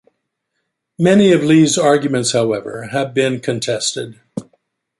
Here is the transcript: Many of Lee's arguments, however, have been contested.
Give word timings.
Many 0.97 1.31
of 1.31 1.43
Lee's 1.43 1.77
arguments, 1.77 2.31
however, 2.31 2.85
have 2.87 3.13
been 3.13 3.39
contested. 3.39 4.19